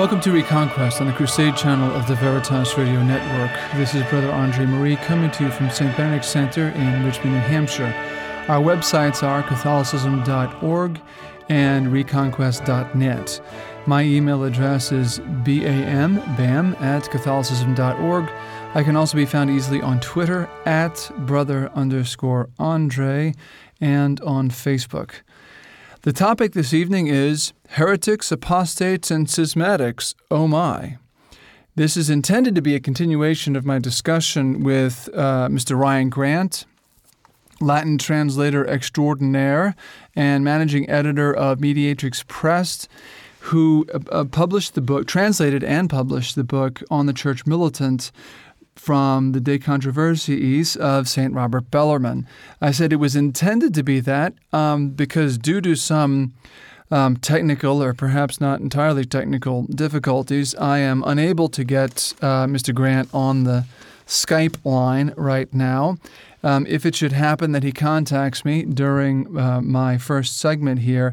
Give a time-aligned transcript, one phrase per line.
[0.00, 3.50] Welcome to Reconquest on the Crusade channel of the Veritas Radio Network.
[3.76, 5.94] This is Brother Andre Marie coming to you from St.
[5.94, 7.94] Benedict Center in Richmond, New Hampshire.
[8.48, 11.02] Our websites are Catholicism.org
[11.50, 13.40] and Reconquest.net.
[13.84, 18.30] My email address is bam, bam at Catholicism.org.
[18.72, 23.34] I can also be found easily on Twitter at brother underscore Andre
[23.82, 25.16] and on Facebook.
[26.02, 30.96] The topic this evening is Heretics, Apostates, and Schismatics, oh my.
[31.74, 35.78] This is intended to be a continuation of my discussion with uh, Mr.
[35.78, 36.64] Ryan Grant,
[37.60, 39.76] Latin translator extraordinaire
[40.16, 42.88] and managing editor of Mediatrix Press,
[43.40, 48.10] who uh, uh, published the book, translated and published the book on the church militant
[48.80, 51.34] from the De Controversiis of St.
[51.34, 52.26] Robert Bellarmine.
[52.62, 56.32] I said it was intended to be that um, because, due to some
[56.90, 62.74] um, technical or perhaps not entirely technical difficulties, I am unable to get uh, Mr.
[62.74, 63.66] Grant on the
[64.06, 65.98] Skype line right now.
[66.42, 71.12] Um, if it should happen that he contacts me during uh, my first segment here,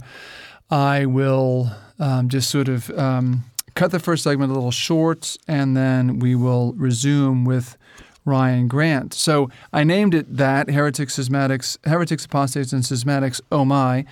[0.72, 3.44] I will um, just sort of um,
[3.78, 7.78] cut the first segment a little short and then we will resume with
[8.26, 9.14] Ryan Grant.
[9.14, 14.04] So I named it that Heretics, Schismatics, Heretics, Apostates, and Schismatics, oh my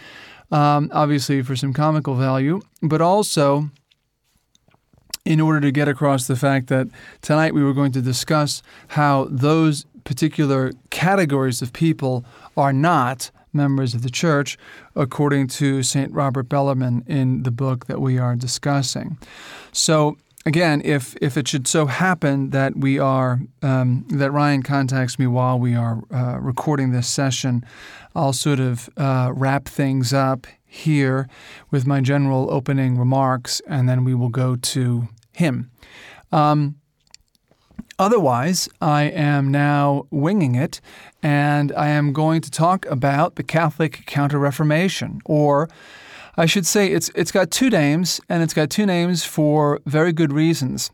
[0.51, 3.71] um, obviously for some comical value, but also
[5.25, 6.87] in order to get across the fact that
[7.21, 12.23] tonight we were going to discuss how those particular categories of people
[12.55, 14.57] are not members of the church,
[14.95, 16.11] according to St.
[16.13, 19.17] Robert Bellarmine in the book that we are discussing.
[19.71, 25.17] So, again, if if it should so happen that we are um, that Ryan contacts
[25.17, 27.65] me while we are uh, recording this session,
[28.15, 31.27] I'll sort of uh, wrap things up here
[31.71, 35.71] with my general opening remarks, and then we will go to him.
[36.31, 36.75] Um,
[37.97, 40.81] Otherwise, I am now winging it,
[41.23, 45.69] and I am going to talk about the Catholic Counter Reformation, or
[46.35, 50.11] I should say it's it's got two names, and it's got two names for very
[50.11, 50.91] good reasons.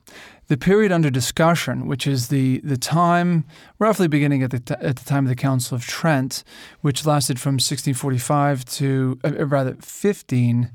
[0.48, 3.46] The period under discussion, which is the, the time
[3.80, 6.44] roughly beginning at the, t- at the time of the Council of Trent,
[6.82, 10.72] which lasted from 1645 to, uh, uh rather, 1545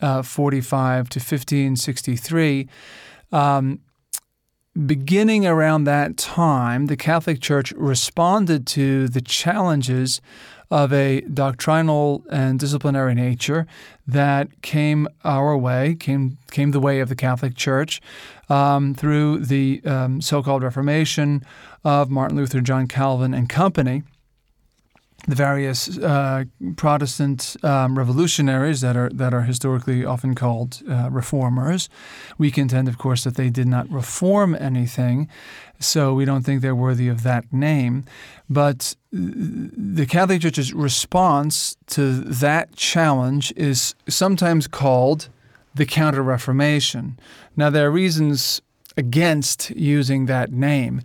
[0.00, 2.66] uh, to 1563,
[3.30, 3.80] um,
[4.86, 10.20] beginning around that time, the Catholic Church responded to the challenges
[10.70, 13.66] of a doctrinal and disciplinary nature
[14.06, 18.00] that came our way, came came the way of the Catholic Church
[18.48, 21.42] um, through the um, so-called Reformation
[21.82, 24.04] of Martin Luther, John Calvin, and company
[25.28, 26.44] the various uh,
[26.76, 31.88] Protestant um, revolutionaries that are that are historically often called uh, reformers.
[32.38, 35.28] We contend, of course, that they did not reform anything,
[35.78, 38.04] so we don't think they're worthy of that name.
[38.48, 45.28] But the Catholic Church's response to that challenge is sometimes called
[45.74, 47.18] the Counter Reformation.
[47.56, 48.60] Now, there are reasons
[48.96, 51.00] against using that name.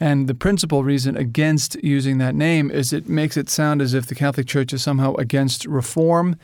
[0.00, 4.06] And the principal reason against using that name is it makes it sound as if
[4.06, 6.36] the Catholic Church is somehow against reform,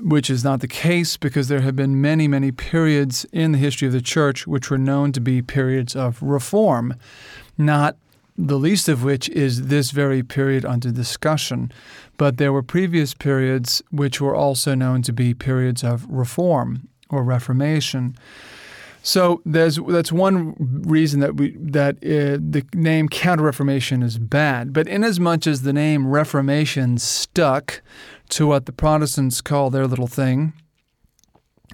[0.00, 3.86] which is not the case because there have been many, many periods in the history
[3.86, 6.94] of the Church which were known to be periods of reform,
[7.56, 7.96] not
[8.36, 11.70] the least of which is this very period under discussion.
[12.16, 17.22] But there were previous periods which were also known to be periods of reform or
[17.22, 18.16] reformation.
[19.02, 24.72] So there's that's one reason that we that uh, the name Counter Reformation is bad.
[24.72, 27.82] But inasmuch as the name Reformation stuck
[28.30, 30.52] to what the Protestants call their little thing,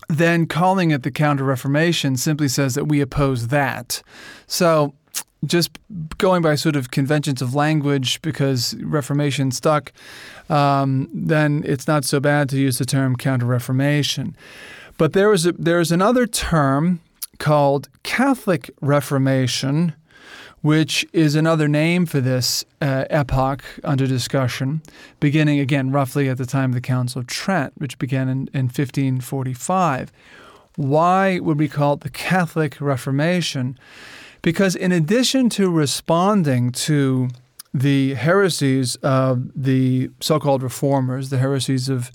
[0.08, 4.02] then calling it the Counter Reformation simply says that we oppose that.
[4.46, 4.94] So
[5.44, 5.78] just
[6.16, 9.92] going by sort of conventions of language because Reformation stuck,
[10.48, 14.34] um, then it's not so bad to use the term Counter Reformation.
[14.96, 17.00] But there is a, there is another term
[17.38, 19.94] called Catholic Reformation,
[20.60, 24.82] which is another name for this uh, epoch under discussion,
[25.20, 28.66] beginning again roughly at the time of the Council of Trent, which began in, in
[28.66, 30.12] 1545.
[30.76, 33.78] Why would we call it the Catholic Reformation?
[34.42, 37.28] Because in addition to responding to
[37.74, 42.10] the heresies of the so called reformers, the heresies of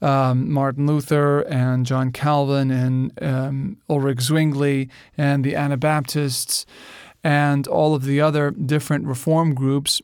[0.00, 6.66] um, Martin Luther and John Calvin and um, Ulrich Zwingli and the Anabaptists
[7.24, 10.00] and all of the other different reform groups.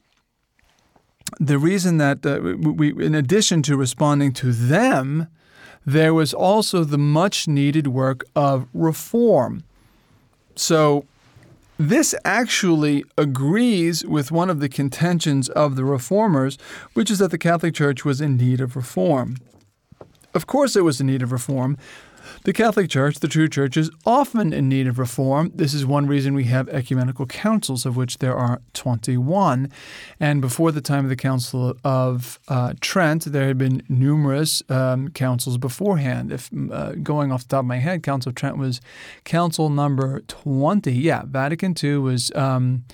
[1.41, 5.29] The reason that uh, we, in addition to responding to them,
[5.87, 9.65] there was also the much needed work of reform.
[10.57, 11.05] So,
[11.77, 16.57] this actually agrees with one of the contentions of the reformers,
[16.93, 19.37] which is that the Catholic Church was in need of reform.
[20.35, 21.79] Of course, it was in need of reform.
[22.45, 25.53] The Catholic Church, the true church, is often in need of reform.
[25.55, 29.71] This is one reason we have ecumenical councils, of which there are 21.
[30.21, 35.09] And before the time of the Council of uh, Trent, there had been numerous um,
[35.09, 36.33] councils beforehand.
[36.33, 38.81] If uh, going off the top of my head, Council of Trent was
[39.25, 40.93] council number 20.
[40.93, 42.31] Yeah, Vatican II was.
[42.35, 42.85] Um,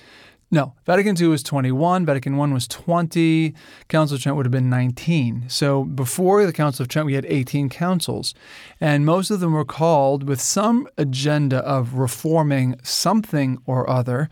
[0.50, 3.54] no, Vatican II was 21, Vatican I was 20,
[3.88, 5.44] Council of Trent would have been 19.
[5.48, 8.34] So before the Council of Trent, we had 18 councils,
[8.80, 14.28] and most of them were called with some agenda of reforming something or other.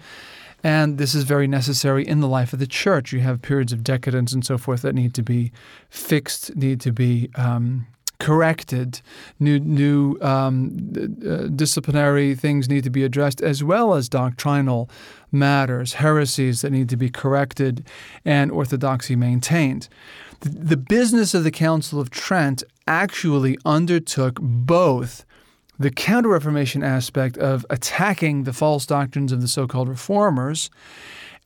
[0.65, 3.13] And this is very necessary in the life of the church.
[3.13, 5.53] You have periods of decadence and so forth that need to be
[5.89, 7.87] fixed, need to be um,
[8.19, 9.01] corrected.
[9.39, 14.91] New new um, uh, disciplinary things need to be addressed, as well as doctrinal
[15.31, 17.87] matters, heresies that need to be corrected,
[18.25, 19.89] and orthodoxy maintained.
[20.41, 25.25] The, the business of the Council of Trent actually undertook both
[25.79, 30.71] the Counter Reformation aspect of attacking the false doctrines of the so called reformers,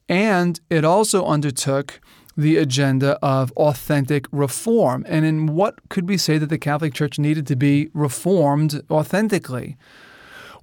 [0.08, 2.00] and it also undertook
[2.36, 5.04] the agenda of authentic reform.
[5.08, 9.76] And in what could we say that the Catholic Church needed to be reformed authentically?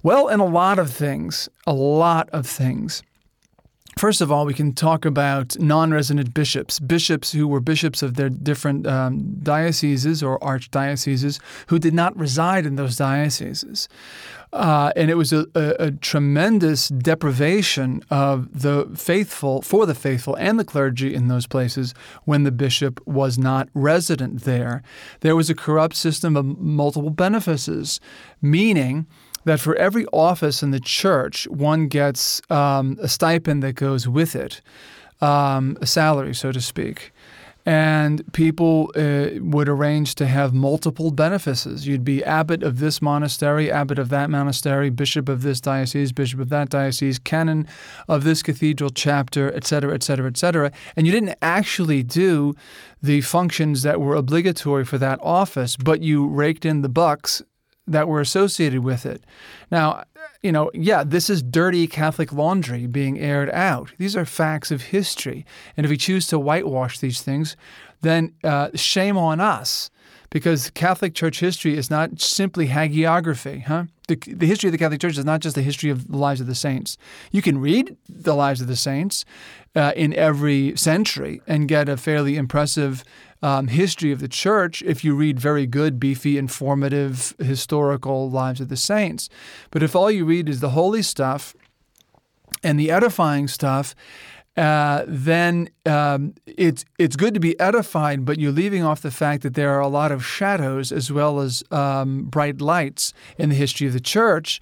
[0.02, 3.02] Well, in a lot of things, a lot of things.
[3.98, 8.14] First of all, we can talk about non resident bishops, bishops who were bishops of
[8.14, 13.88] their different um, dioceses or archdioceses who did not reside in those dioceses.
[14.52, 20.34] Uh, and it was a, a, a, tremendous deprivation of the faithful, for the faithful
[20.36, 21.94] and the clergy in those places
[22.24, 24.82] when the bishop was not resident there.
[25.20, 28.00] There was a corrupt system of multiple benefices,
[28.42, 29.06] meaning
[29.44, 34.34] that for every office in the church, one gets um, a stipend that goes with
[34.36, 34.60] it,
[35.20, 37.12] um, a salary, so to speak.
[37.66, 41.86] And people uh, would arrange to have multiple benefices.
[41.86, 46.40] You'd be abbot of this monastery, abbot of that monastery, bishop of this diocese, bishop
[46.40, 47.68] of that diocese, canon
[48.08, 50.72] of this cathedral chapter, et cetera, et cetera, et cetera.
[50.96, 52.54] And you didn't actually do
[53.02, 57.42] the functions that were obligatory for that office, but you raked in the bucks
[57.90, 59.22] that were associated with it.
[59.70, 60.04] Now,
[60.42, 63.92] you know, yeah, this is dirty Catholic laundry being aired out.
[63.98, 65.44] These are facts of history.
[65.76, 67.56] And if we choose to whitewash these things,
[68.00, 69.90] then uh, shame on us
[70.30, 73.84] because Catholic Church history is not simply hagiography, huh?
[74.10, 76.40] The, the history of the Catholic Church is not just the history of the lives
[76.40, 76.98] of the saints.
[77.30, 79.24] You can read the lives of the saints
[79.76, 83.04] uh, in every century and get a fairly impressive
[83.40, 88.68] um, history of the church if you read very good, beefy, informative, historical lives of
[88.68, 89.28] the saints.
[89.70, 91.54] But if all you read is the holy stuff
[92.64, 93.94] and the edifying stuff,
[94.60, 99.42] uh, then um, it's it's good to be edified, but you're leaving off the fact
[99.42, 103.54] that there are a lot of shadows as well as um, bright lights in the
[103.54, 104.60] history of the church.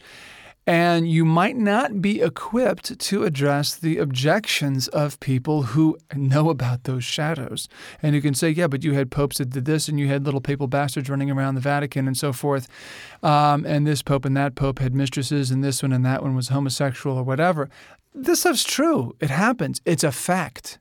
[0.69, 6.85] And you might not be equipped to address the objections of people who know about
[6.85, 7.71] those shadows.
[8.03, 10.27] And you can say, yeah, but you had popes that did this, and you had
[10.27, 12.69] little papal bastards running around the Vatican and so forth.
[13.23, 16.37] Um, and this pope and that pope had mistresses, and this one and that one
[16.37, 17.71] was homosexual or whatever.
[18.15, 19.15] This stuff's true.
[19.21, 19.81] It happens.
[19.85, 20.79] It's a fact.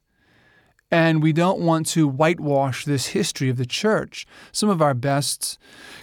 [0.90, 4.26] And we don't want to whitewash this history of the church.
[4.54, 5.58] Some of our best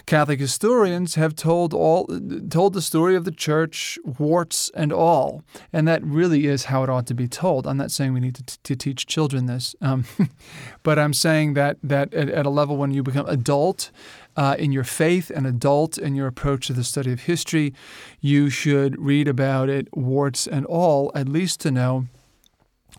[0.05, 2.05] Catholic historians have told all
[2.51, 6.89] told the story of the church, warts and all, and that really is how it
[6.89, 7.65] ought to be told.
[7.65, 10.05] I'm not saying we need to, t- to teach children this, um,
[10.83, 13.89] but I'm saying that that at, at, a level when you become adult
[14.35, 17.73] uh, in your faith, an adult in your approach to the study of history,
[18.19, 22.05] you should read about it, warts and all, at least to know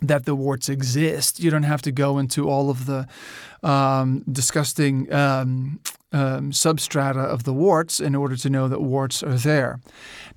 [0.01, 1.39] that the warts exist.
[1.39, 3.07] You don't have to go into all of the
[3.63, 5.79] um, disgusting um,
[6.11, 9.79] um, substrata of the warts in order to know that warts are there.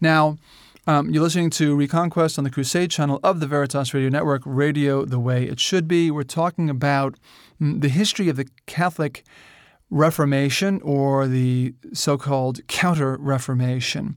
[0.00, 0.38] Now,
[0.86, 5.04] um, you're listening to Reconquest on the Crusade channel of the Veritas Radio Network, radio
[5.04, 6.10] the way it should be.
[6.10, 7.16] We're talking about
[7.60, 9.24] mm, the history of the Catholic
[9.90, 14.16] Reformation or the so called Counter Reformation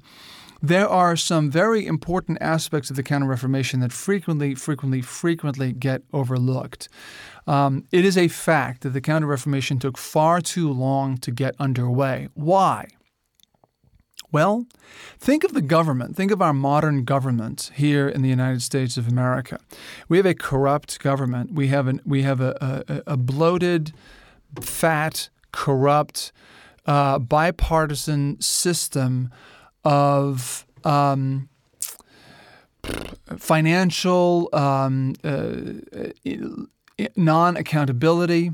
[0.64, 6.04] there are some very important aspects of the Counter Reformation that frequently, frequently, frequently get
[6.14, 6.88] overlooked.
[7.46, 11.54] Um, it is a fact that the Counter Reformation took far too long to get
[11.60, 12.30] underway.
[12.34, 12.88] Why?
[14.32, 14.66] Well,
[15.20, 16.16] think of the government.
[16.16, 19.60] Think of our modern government here in the United States of America.
[20.08, 21.52] We have a corrupt government.
[21.54, 23.92] We have an we have a, a, a bloated,
[24.62, 26.34] fat, corrupt,
[26.86, 29.30] uh, bipartisan system
[29.86, 31.48] of um,
[33.38, 35.62] financial um, uh,
[37.16, 38.52] non accountability,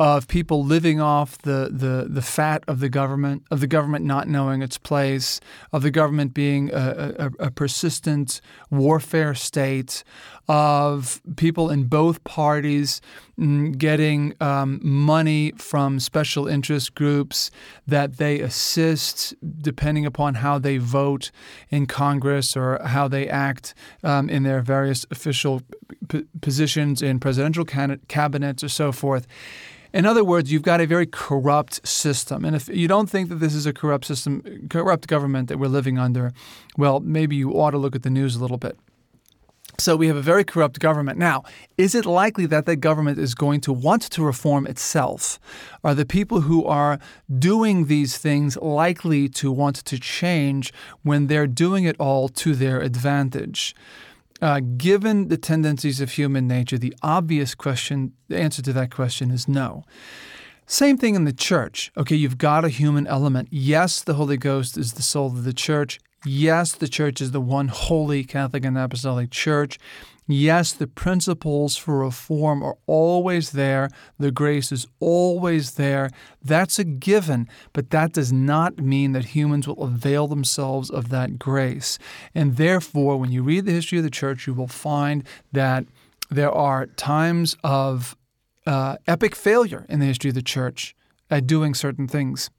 [0.00, 4.26] of people living off the, the, the fat of the government, of the government not
[4.26, 5.40] knowing its place,
[5.74, 10.02] of the government being a, a, a persistent warfare state,
[10.50, 13.00] of people in both parties
[13.38, 17.52] mm, getting um, money from special interest groups
[17.86, 21.30] that they assist depending upon how they vote
[21.68, 25.62] in Congress or how they act um, in their various official
[26.08, 29.28] p- positions in presidential cabinets or so forth.
[29.92, 32.44] In other words, you've got a very corrupt system.
[32.44, 35.68] And if you don't think that this is a corrupt system, corrupt government that we're
[35.68, 36.32] living under,
[36.76, 38.76] well, maybe you ought to look at the news a little bit.
[39.78, 41.18] So we have a very corrupt government.
[41.18, 41.44] Now,
[41.78, 45.38] is it likely that that government is going to want to reform itself?
[45.82, 46.98] Are the people who are
[47.38, 50.72] doing these things likely to want to change
[51.02, 53.74] when they're doing it all to their advantage?
[54.42, 59.30] Uh, given the tendencies of human nature, the obvious question, the answer to that question
[59.30, 59.84] is no.
[60.66, 61.90] Same thing in the church.
[61.96, 63.48] Okay, you've got a human element.
[63.50, 65.98] Yes, the Holy Ghost is the soul of the church.
[66.24, 69.78] Yes, the church is the one holy Catholic and Apostolic Church.
[70.26, 73.88] Yes, the principles for reform are always there.
[74.18, 76.10] The grace is always there.
[76.44, 81.38] That's a given, but that does not mean that humans will avail themselves of that
[81.38, 81.98] grace.
[82.34, 85.86] And therefore, when you read the history of the church, you will find that
[86.30, 88.14] there are times of
[88.66, 90.94] uh, epic failure in the history of the church
[91.30, 92.50] at doing certain things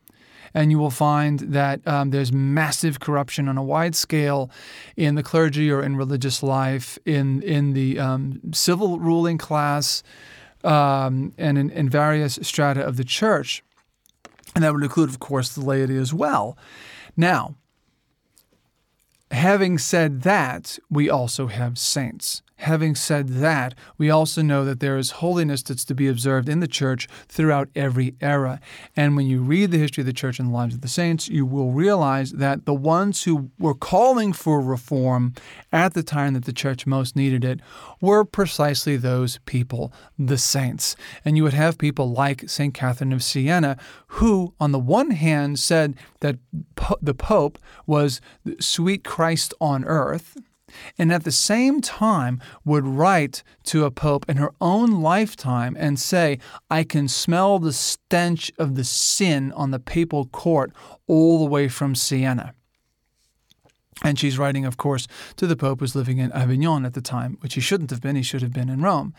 [0.53, 4.49] and you will find that um, there's massive corruption on a wide scale
[4.95, 10.03] in the clergy or in religious life, in in the um, civil ruling class,
[10.63, 13.63] um, and in, in various strata of the church,
[14.55, 16.57] and that would include, of course, the laity as well.
[17.15, 17.55] Now,
[19.31, 22.41] having said that, we also have saints.
[22.61, 26.59] Having said that, we also know that there is holiness that's to be observed in
[26.59, 28.59] the church throughout every era.
[28.95, 31.27] And when you read the history of the church and the lives of the saints,
[31.27, 35.33] you will realize that the ones who were calling for reform
[35.73, 37.61] at the time that the church most needed it
[37.99, 40.95] were precisely those people, the saints.
[41.25, 42.75] And you would have people like St.
[42.75, 43.75] Catherine of Siena,
[44.05, 46.37] who, on the one hand, said that
[47.01, 50.37] the Pope was the sweet Christ on earth
[50.97, 55.99] and at the same time would write to a pope in her own lifetime and
[55.99, 60.71] say, I can smell the stench of the sin on the papal court
[61.07, 62.53] all the way from Siena.
[64.03, 67.37] And she's writing, of course, to the Pope who's living in Avignon at the time,
[67.41, 68.15] which he shouldn't have been.
[68.15, 69.13] He should have been in Rome.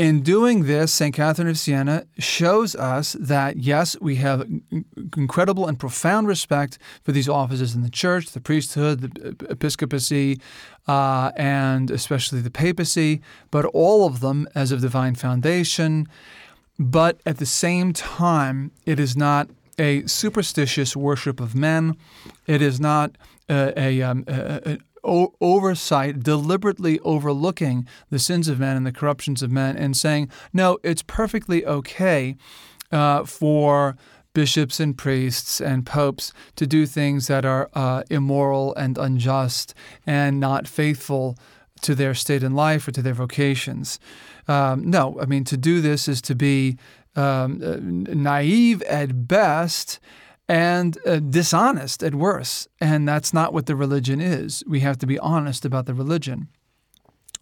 [0.00, 1.14] In doing this, St.
[1.14, 4.48] Catherine of Siena shows us that, yes, we have
[5.14, 10.40] incredible and profound respect for these offices in the church, the priesthood, the episcopacy,
[10.88, 16.08] uh, and especially the papacy, but all of them as of divine foundation.
[16.78, 21.94] But at the same time, it is not a superstitious worship of men.
[22.46, 23.18] It is not
[23.50, 29.42] uh, a, um, a, o- oversight, deliberately overlooking the sins of men and the corruptions
[29.42, 32.36] of men, and saying, no, it's perfectly okay
[32.92, 33.96] uh, for
[34.32, 39.74] bishops and priests and popes to do things that are uh, immoral and unjust
[40.06, 41.36] and not faithful
[41.82, 43.98] to their state in life or to their vocations.
[44.46, 46.76] Um, no, I mean, to do this is to be
[47.16, 49.98] um, uh, naive at best
[50.50, 52.66] and uh, dishonest at worst.
[52.80, 54.64] And that's not what the religion is.
[54.66, 56.48] We have to be honest about the religion.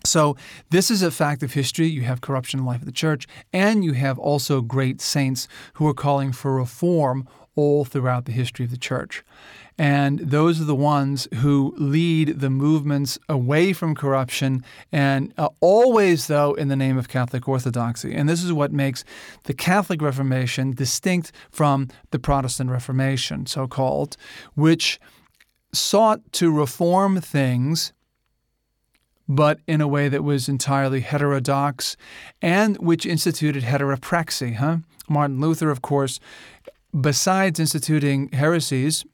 [0.05, 0.37] So,
[0.71, 1.87] this is a fact of history.
[1.87, 5.49] You have corruption in the life of the church, and you have also great saints
[5.75, 7.27] who are calling for reform
[7.57, 9.25] all throughout the history of the church.
[9.77, 16.29] And those are the ones who lead the movements away from corruption and uh, always,
[16.29, 18.15] though, in the name of Catholic Orthodoxy.
[18.15, 19.05] And this is what makes
[19.45, 24.17] the Catholic Reformation distinct from the Protestant Reformation, so called,
[24.55, 25.01] which
[25.73, 27.93] sought to reform things
[29.29, 31.97] but in a way that was entirely heterodox
[32.41, 34.55] and which instituted heteropraxy.
[34.55, 34.79] Huh?
[35.09, 36.19] Martin Luther, of course,
[36.99, 39.05] besides instituting heresies,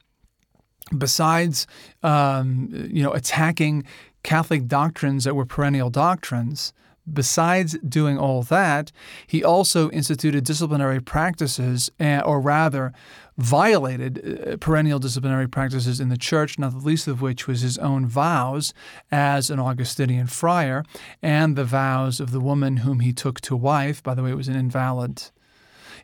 [0.96, 1.66] besides
[2.02, 3.84] um, you know attacking
[4.22, 6.72] Catholic doctrines that were perennial doctrines,
[7.10, 8.92] besides doing all that,
[9.26, 12.92] he also instituted disciplinary practices, eh, or rather,
[13.36, 17.78] violated uh, perennial disciplinary practices in the church, not the least of which was his
[17.78, 18.72] own vows
[19.10, 20.84] as an Augustinian friar
[21.22, 24.02] and the vows of the woman whom he took to wife.
[24.02, 25.30] By the way, it was an invalid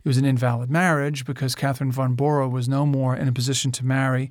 [0.02, 3.70] it was an invalid marriage because Catherine von Bora was no more in a position
[3.72, 4.30] to marry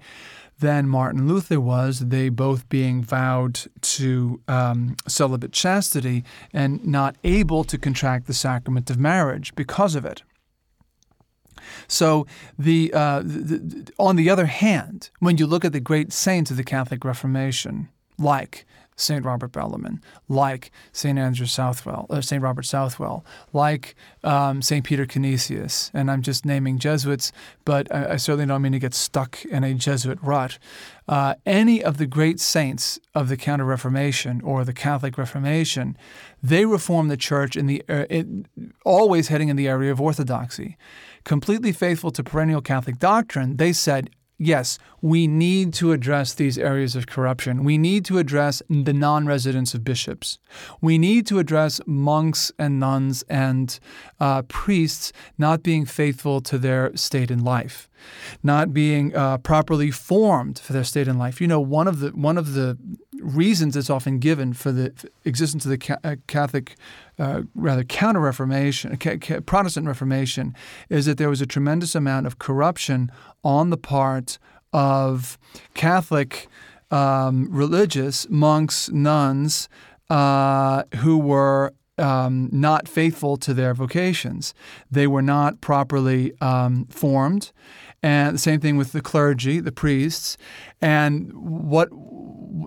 [0.59, 6.23] than Martin Luther was, they both being vowed to um, celibate chastity
[6.53, 10.23] and not able to contract the sacrament of marriage because of it.
[11.87, 12.25] So,
[12.57, 16.57] the, uh, the, on the other hand, when you look at the great saints of
[16.57, 18.65] the Catholic Reformation, like
[18.99, 19.23] St.
[19.23, 21.17] Robert Bellarmine, like St.
[21.17, 22.41] Andrew Southwell, uh, St.
[22.41, 24.83] Robert Southwell, like um, St.
[24.83, 27.31] Peter Canisius, and I'm just naming Jesuits,
[27.65, 30.59] but I, I, certainly don't mean to get stuck in a Jesuit rut.
[31.07, 35.97] Uh, any of the great saints of the Counter Reformation or the Catholic Reformation,
[36.43, 38.45] they reformed the church in the uh, in,
[38.85, 40.77] always heading in the area of orthodoxy
[41.23, 46.95] completely faithful to perennial Catholic doctrine, they said, yes, we need to address these areas
[46.95, 47.63] of corruption.
[47.63, 50.39] We need to address the non residence of bishops.
[50.81, 53.77] We need to address monks and nuns and
[54.19, 57.89] uh, priests not being faithful to their state in life,
[58.41, 61.39] not being uh, properly formed for their state in life.
[61.39, 62.77] You know, one of the one of the
[63.21, 64.93] reasons that's often given for the
[65.25, 66.75] existence of the uh, Catholic
[67.19, 68.97] uh, rather counter Reformation,
[69.45, 70.55] Protestant Reformation,
[70.89, 73.11] is that there was a tremendous amount of corruption
[73.43, 74.39] on the part
[74.73, 75.37] of
[75.73, 76.47] Catholic
[76.91, 79.69] um, religious monks, nuns,
[80.09, 84.53] uh, who were um, not faithful to their vocations.
[84.89, 87.51] They were not properly um, formed.
[88.01, 90.37] And the same thing with the clergy, the priests.
[90.81, 91.89] And what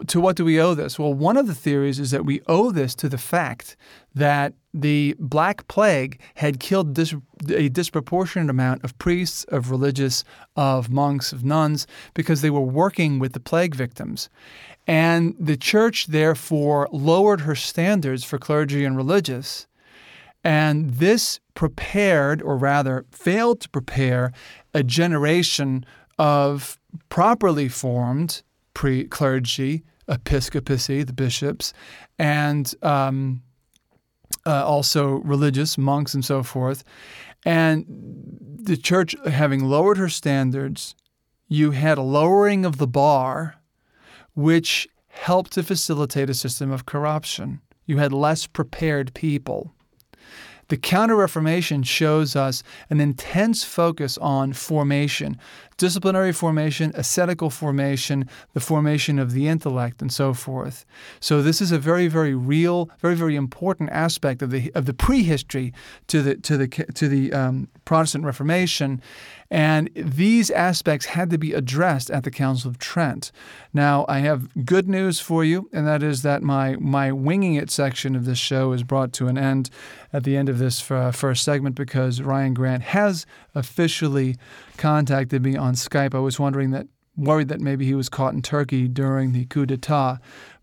[0.06, 0.98] to what do we owe this?
[0.98, 3.76] Well, one of the theories is that we owe this to the fact
[4.14, 7.14] that the Black Plague had killed dis-
[7.48, 10.24] a disproportionate amount of priests, of religious,
[10.56, 14.28] of monks, of nuns, because they were working with the plague victims.
[14.86, 19.66] And the church, therefore, lowered her standards for clergy and religious.
[20.44, 24.32] And this prepared, or rather failed to prepare,
[24.74, 25.84] a generation
[26.18, 26.78] of
[27.08, 28.42] properly formed
[28.74, 31.72] pre clergy, episcopacy, the bishops,
[32.18, 33.42] and um,
[34.46, 36.84] uh, also religious monks and so forth.
[37.44, 37.84] And
[38.62, 40.94] the church, having lowered her standards,
[41.48, 43.56] you had a lowering of the bar,
[44.34, 47.60] which helped to facilitate a system of corruption.
[47.84, 49.74] You had less prepared people.
[50.72, 55.38] The Counter Reformation shows us an intense focus on formation,
[55.76, 60.86] disciplinary formation, ascetical formation, the formation of the intellect, and so forth.
[61.20, 64.94] So this is a very, very real, very, very important aspect of the of the
[64.94, 65.74] prehistory
[66.06, 69.02] to the to the to the um, Protestant Reformation,
[69.52, 73.30] and these aspects had to be addressed at the Council of Trent.
[73.74, 77.70] Now, I have good news for you, and that is that my, my winging it
[77.70, 79.68] section of this show is brought to an end
[80.10, 84.38] at the end of this uh, first segment because Ryan Grant has officially
[84.78, 86.14] contacted me on Skype.
[86.14, 89.66] I was wondering that, worried that maybe he was caught in Turkey during the coup
[89.66, 90.16] d'etat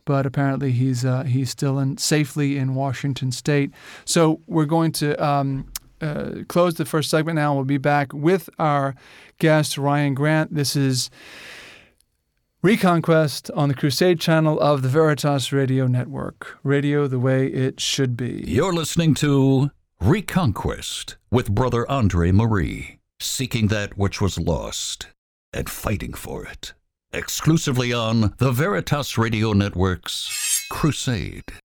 [0.06, 3.70] but apparently he's uh, he's still in safely in Washington State.
[4.06, 5.68] So we're going to um,
[6.02, 7.56] uh, close the first segment now.
[7.56, 8.96] We'll be back with our
[9.38, 10.54] guest, Ryan Grant.
[10.54, 11.10] This is
[12.62, 16.58] Reconquest on the Crusade channel of the Veritas Radio Network.
[16.64, 18.44] Radio the way it should be.
[18.46, 25.08] You're listening to Reconquest with Brother Andre Marie, seeking that which was lost
[25.54, 26.74] and fighting for it.
[27.12, 31.52] Exclusively on the Veritas Radio Network's Crusade.